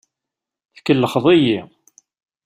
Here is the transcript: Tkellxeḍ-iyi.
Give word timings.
Tkellxeḍ-iyi. 0.75 1.59